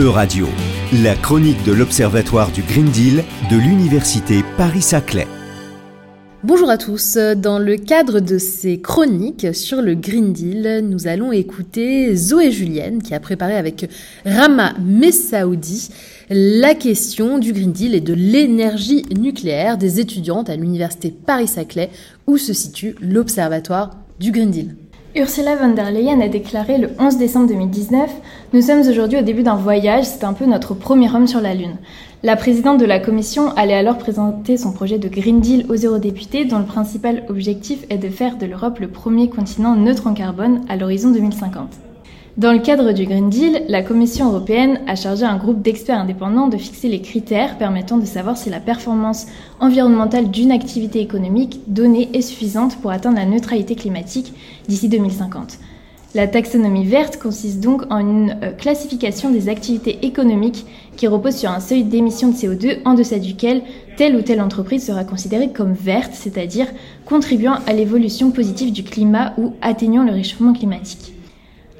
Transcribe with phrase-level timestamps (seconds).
[0.00, 0.46] E-Radio,
[1.02, 5.26] la chronique de l'Observatoire du Green Deal de l'Université Paris-Saclay.
[6.42, 7.18] Bonjour à tous.
[7.36, 13.02] Dans le cadre de ces chroniques sur le Green Deal, nous allons écouter Zoé Julienne
[13.02, 13.90] qui a préparé avec
[14.24, 15.90] Rama Messaoudi
[16.30, 21.90] la question du Green Deal et de l'énergie nucléaire des étudiantes à l'Université Paris-Saclay
[22.26, 24.76] où se situe l'Observatoire du Green Deal.
[25.16, 28.08] Ursula von der Leyen a déclaré le 11 décembre 2019
[28.52, 31.52] Nous sommes aujourd'hui au début d'un voyage, c'est un peu notre premier homme sur la
[31.52, 31.78] Lune.
[32.22, 36.44] La présidente de la Commission allait alors présenter son projet de Green Deal aux eurodéputés,
[36.44, 40.60] dont le principal objectif est de faire de l'Europe le premier continent neutre en carbone
[40.68, 41.89] à l'horizon 2050.
[42.40, 46.48] Dans le cadre du Green Deal, la Commission européenne a chargé un groupe d'experts indépendants
[46.48, 49.26] de fixer les critères permettant de savoir si la performance
[49.60, 54.32] environnementale d'une activité économique donnée est suffisante pour atteindre la neutralité climatique
[54.68, 55.58] d'ici 2050.
[56.14, 60.64] La taxonomie verte consiste donc en une euh, classification des activités économiques
[60.96, 63.60] qui repose sur un seuil d'émission de CO2 en deçà duquel
[63.98, 66.68] telle ou telle entreprise sera considérée comme verte, c'est-à-dire
[67.04, 71.19] contribuant à l'évolution positive du climat ou atteignant le réchauffement climatique.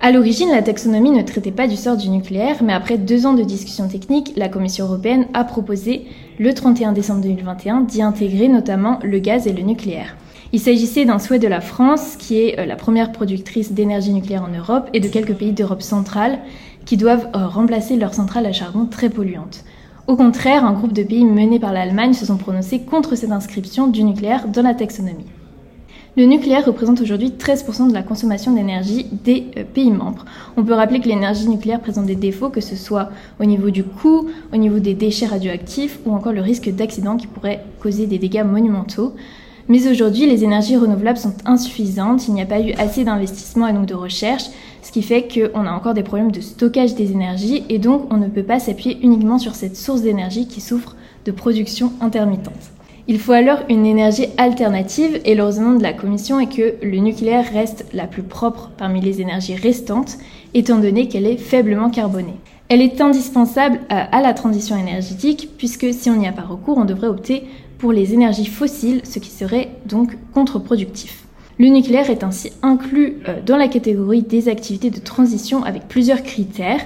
[0.03, 3.35] À l'origine, la taxonomie ne traitait pas du sort du nucléaire, mais après deux ans
[3.35, 6.07] de discussions techniques, la Commission européenne a proposé,
[6.39, 10.17] le 31 décembre 2021, d'y intégrer notamment le gaz et le nucléaire.
[10.55, 14.43] Il s'agissait d'un souhait de la France, qui est euh, la première productrice d'énergie nucléaire
[14.43, 16.39] en Europe, et de quelques pays d'Europe centrale,
[16.87, 19.65] qui doivent euh, remplacer leurs centrales à charbon très polluantes.
[20.07, 23.87] Au contraire, un groupe de pays menés par l'Allemagne se sont prononcés contre cette inscription
[23.87, 25.27] du nucléaire dans la taxonomie.
[26.17, 30.25] Le nucléaire représente aujourd'hui 13% de la consommation d'énergie des euh, pays membres.
[30.57, 33.85] On peut rappeler que l'énergie nucléaire présente des défauts, que ce soit au niveau du
[33.85, 38.19] coût, au niveau des déchets radioactifs ou encore le risque d'accident qui pourrait causer des
[38.19, 39.15] dégâts monumentaux.
[39.69, 43.73] Mais aujourd'hui, les énergies renouvelables sont insuffisantes, il n'y a pas eu assez d'investissement et
[43.73, 44.47] donc de recherche,
[44.83, 48.17] ce qui fait qu'on a encore des problèmes de stockage des énergies et donc on
[48.17, 52.73] ne peut pas s'appuyer uniquement sur cette source d'énergie qui souffre de production intermittente.
[53.09, 56.99] Il faut alors une énergie alternative et le raisonnement de la Commission est que le
[56.99, 60.19] nucléaire reste la plus propre parmi les énergies restantes,
[60.55, 62.37] étant donné qu'elle est faiblement carbonée.
[62.69, 66.85] Elle est indispensable à la transition énergétique puisque si on n'y a pas recours, on
[66.85, 67.45] devrait opter
[67.79, 71.25] pour les énergies fossiles, ce qui serait donc contre-productif.
[71.59, 76.23] Le nucléaire est ainsi inclus euh, dans la catégorie des activités de transition avec plusieurs
[76.23, 76.81] critères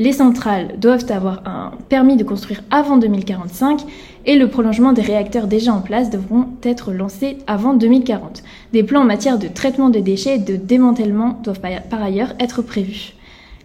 [0.00, 3.82] les centrales doivent avoir un permis de construire avant 2045
[4.24, 8.42] et le prolongement des réacteurs déjà en place devront être lancés avant 2040.
[8.72, 12.62] Des plans en matière de traitement des déchets et de démantèlement doivent par ailleurs être
[12.62, 13.12] prévus.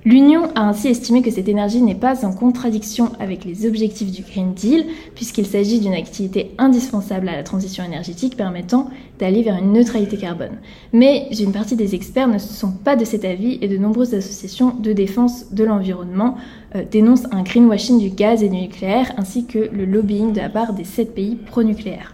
[0.05, 4.21] L'Union a ainsi estimé que cette énergie n'est pas en contradiction avec les objectifs du
[4.21, 4.85] Green Deal,
[5.15, 10.59] puisqu'il s'agit d'une activité indispensable à la transition énergétique permettant d'aller vers une neutralité carbone.
[10.93, 14.75] Mais une partie des experts ne sont pas de cet avis et de nombreuses associations
[14.75, 16.35] de défense de l'environnement
[16.75, 20.49] euh, dénoncent un greenwashing du gaz et du nucléaire ainsi que le lobbying de la
[20.49, 22.13] part des sept pays pro-nucléaires.